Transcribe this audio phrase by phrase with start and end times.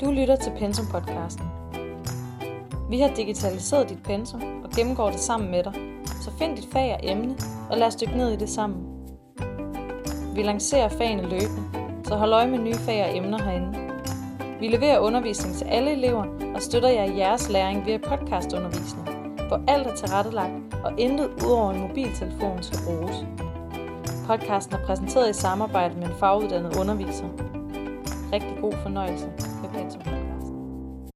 [0.00, 1.46] Du lytter til Pensum podcasten.
[2.90, 5.72] Vi har digitaliseret dit pensum og gennemgår det sammen med dig.
[6.20, 7.36] Så find dit fag og emne,
[7.70, 8.80] og lad os dykke ned i det sammen.
[10.34, 11.62] Vi lancerer fagene løbende,
[12.04, 13.78] så hold øje med nye fag og emner herinde.
[14.60, 16.24] Vi leverer undervisning til alle elever
[16.54, 19.08] og støtter jer i jeres læring via podcastundervisning,
[19.48, 20.52] hvor alt er tilrettelagt
[20.84, 23.26] og intet udover en mobiltelefon skal bruges.
[24.26, 27.28] Podcasten er præsenteret i samarbejde med en faguddannet underviser.
[28.32, 30.07] Rigtig god fornøjelse med Pensum.